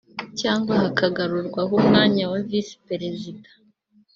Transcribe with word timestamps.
cyangwa 0.39 0.73
hakagarurwaho 0.83 1.71
umwanya 1.81 2.23
wa 2.31 2.39
visi 2.47 2.75
Perezida 2.87 3.49